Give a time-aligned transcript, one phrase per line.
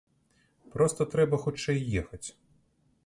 [0.75, 2.23] Проста трэба хутчэй ехаць!